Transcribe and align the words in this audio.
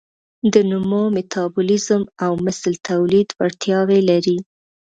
د 0.53 0.55
نمو، 0.69 1.03
میتابولیزم 1.15 2.03
او 2.25 2.31
مثل 2.45 2.71
تولید 2.89 3.27
وړتیاوې 3.39 3.99
لري. 4.09 4.37